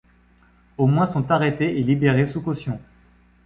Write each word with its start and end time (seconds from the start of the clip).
Au 0.79 0.87
moins 0.87 1.05
sont 1.05 1.29
arrêtées 1.29 1.77
et 1.77 1.83
libérées 1.83 2.25
sous 2.25 2.41
caution. 2.41 2.79